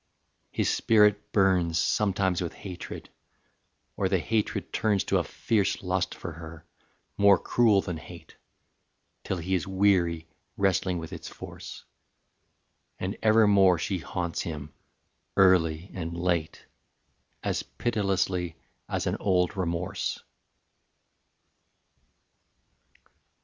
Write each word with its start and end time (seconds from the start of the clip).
His 0.49 0.67
spirit 0.67 1.31
burns 1.31 1.77
Sometimes 1.77 2.41
with 2.41 2.53
hatred, 2.53 3.09
or 3.95 4.09
the 4.09 4.17
hatred 4.17 4.73
turns 4.73 5.03
To 5.03 5.19
a 5.19 5.23
fierce 5.23 5.83
lust 5.83 6.15
for 6.15 6.31
her, 6.31 6.65
more 7.17 7.37
cruel 7.37 7.81
than 7.81 7.97
hate, 7.97 8.35
Till 9.23 9.37
he 9.37 9.53
is 9.53 9.67
weary 9.67 10.27
wrestling 10.57 10.97
with 10.97 11.13
its 11.13 11.27
force: 11.29 11.83
And 12.99 13.15
evermore 13.21 13.77
she 13.77 13.99
haunts 13.99 14.41
him, 14.41 14.73
early 15.37 15.91
and 15.93 16.17
late, 16.17 16.65
As 17.43 17.61
pitilessly 17.61 18.55
as 18.89 19.05
an 19.05 19.17
old 19.19 19.55
remorse. 19.55 20.23